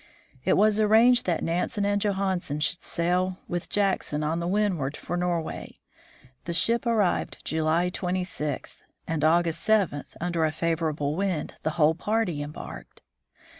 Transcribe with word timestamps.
It 0.45 0.57
was 0.57 0.79
arranged 0.79 1.27
that 1.27 1.43
Nansen 1.43 1.85
and 1.85 2.01
Johansen 2.01 2.59
should 2.59 2.81
sail 2.81 3.37
with 3.47 3.69
Jackson 3.69 4.23
on 4.23 4.39
the 4.39 4.47
Windward 4.47 4.97
for 4.97 5.15
Norway. 5.15 5.77
The* 6.45 6.53
ship 6.53 6.87
arrived 6.87 7.45
July 7.45 7.91
26, 7.91 8.81
and 9.07 9.23
August 9.23 9.61
7, 9.61 10.03
under 10.19 10.43
a 10.43 10.51
favorable 10.51 11.15
wind, 11.15 11.53
the 11.61 11.69
whole 11.77 11.93
party 11.93 12.41
embarked. 12.41 13.03